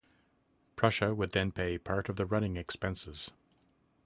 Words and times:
Prussia 0.75 1.13
would 1.13 1.31
then 1.33 1.51
pay 1.51 1.77
part 1.77 2.09
of 2.09 2.15
the 2.15 2.25
running 2.25 2.57
expenses. 2.57 3.29